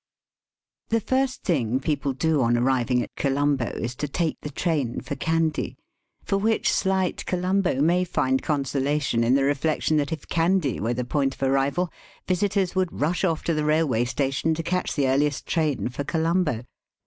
The 0.89 0.99
first 0.99 1.43
thing 1.43 1.79
people 1.79 2.13
do 2.13 2.41
on 2.41 2.57
arriving 2.57 3.03
at 3.03 3.15
Colombo 3.15 3.67
is 3.67 3.93
to 3.97 4.07
take 4.07 4.35
the 4.41 4.49
train 4.49 5.01
for 5.01 5.15
Kandy; 5.15 5.75
for 6.23 6.37
which 6.39 6.71
sHght 6.71 7.27
Colombo 7.27 7.83
may 7.83 8.03
find 8.03 8.41
consolation 8.41 9.23
in 9.23 9.35
the 9.35 9.43
reflection 9.43 9.97
that 9.97 10.11
if 10.11 10.27
Kandy 10.27 10.79
were 10.79 10.95
the 10.95 11.05
point 11.05 11.35
of 11.35 11.43
arrival 11.43 11.91
visitors 12.27 12.73
would 12.73 12.99
rush 12.99 13.23
off 13.23 13.43
to 13.43 13.53
the 13.53 13.63
railway 13.63 14.03
station 14.05 14.55
to 14.55 14.63
catch 14.63 14.95
the 14.95 15.07
earliest 15.07 15.45
train 15.45 15.87
for 15.89 16.03
Colombo. 16.03 16.63